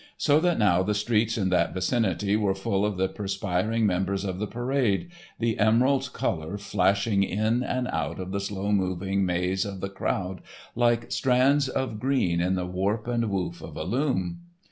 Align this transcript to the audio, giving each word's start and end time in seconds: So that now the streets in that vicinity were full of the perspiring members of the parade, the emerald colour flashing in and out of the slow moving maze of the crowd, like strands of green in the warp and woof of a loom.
So 0.17 0.39
that 0.39 0.57
now 0.57 0.81
the 0.81 0.95
streets 0.95 1.37
in 1.37 1.49
that 1.49 1.75
vicinity 1.75 2.35
were 2.35 2.55
full 2.55 2.87
of 2.87 2.97
the 2.97 3.07
perspiring 3.07 3.85
members 3.85 4.25
of 4.25 4.39
the 4.39 4.47
parade, 4.47 5.09
the 5.37 5.59
emerald 5.59 6.11
colour 6.11 6.57
flashing 6.57 7.21
in 7.21 7.61
and 7.61 7.87
out 7.89 8.19
of 8.19 8.31
the 8.31 8.39
slow 8.39 8.71
moving 8.71 9.27
maze 9.27 9.63
of 9.63 9.79
the 9.79 9.89
crowd, 9.89 10.41
like 10.73 11.11
strands 11.11 11.69
of 11.69 11.99
green 11.99 12.41
in 12.41 12.55
the 12.55 12.65
warp 12.65 13.05
and 13.07 13.29
woof 13.29 13.61
of 13.61 13.77
a 13.77 13.83
loom. 13.83 14.39